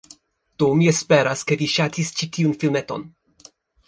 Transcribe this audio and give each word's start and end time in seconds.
Do, 0.61 0.69
mi 0.77 0.85
esperas, 0.91 1.43
ke 1.51 1.57
vi 1.59 1.67
ŝatis 1.73 2.09
ĉi 2.21 2.29
tiun 2.39 2.57
filmeton 2.65 3.05